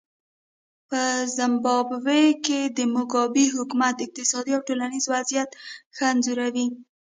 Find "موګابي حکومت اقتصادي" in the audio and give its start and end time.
2.93-4.51